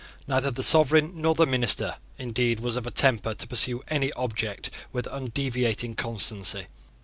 Neither 0.25 0.49
the 0.49 0.63
sovereign 0.63 1.11
nor 1.21 1.35
the 1.35 1.45
minister, 1.45 1.97
indeed, 2.17 2.59
was 2.59 2.75
of 2.75 2.87
a 2.87 2.89
temper 2.89 3.35
to 3.35 3.45
pursue 3.47 3.83
any 3.87 4.11
object 4.13 4.71
with 4.91 5.05
undeviating 5.05 5.93
constancy. 5.93 6.65